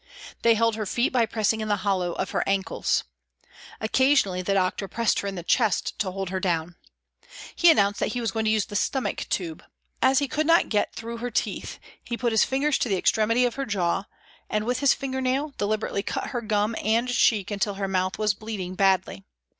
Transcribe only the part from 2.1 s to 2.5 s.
of her